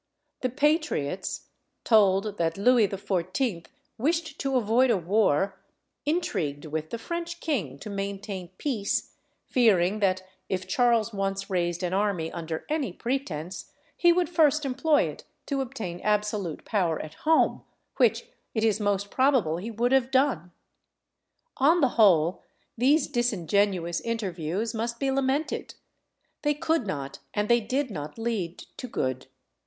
The 0.41 0.49
patriots, 0.49 1.45
told 1.83 2.39
that 2.39 2.57
Louis 2.57 2.87
XIV. 2.87 3.67
wished 3.99 4.39
to 4.39 4.55
avoid 4.55 4.89
a 4.89 4.97
war, 4.97 5.59
intrigued 6.07 6.65
with 6.65 6.89
the 6.89 6.97
French 6.97 7.39
king 7.39 7.77
to 7.77 7.87
maintain 7.87 8.47
peace, 8.57 9.13
fearing 9.45 9.99
that 9.99 10.23
if 10.49 10.67
Charles 10.67 11.13
once 11.13 11.51
raised 11.51 11.83
an 11.83 11.93
army 11.93 12.31
under 12.31 12.65
any 12.67 12.91
pretence, 12.91 13.73
he 13.95 14.11
would 14.11 14.27
first 14.27 14.65
employ 14.65 15.03
it 15.03 15.23
to 15.45 15.61
obtain 15.61 16.01
absolute 16.01 16.65
power 16.65 16.99
at 16.99 17.13
home, 17.13 17.63
which 17.97 18.25
it 18.55 18.63
is 18.63 18.79
most 18.79 19.11
probable 19.11 19.57
he 19.57 19.69
would 19.69 19.91
have 19.91 20.09
done. 20.09 20.51
On 21.57 21.79
the 21.79 21.89
whole, 21.89 22.41
these 22.75 23.05
disingenuous 23.05 23.99
interviews 24.01 24.73
must 24.73 24.99
be 24.99 25.11
lamented; 25.11 25.75
they 26.41 26.55
could 26.55 26.87
not 26.87 27.19
and 27.35 27.47
they 27.47 27.59
did 27.59 27.91
not 27.91 28.17
lead 28.17 28.57
to 28.77 28.87
good. 28.87 29.27